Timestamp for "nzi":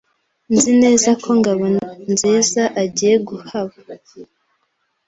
0.53-0.71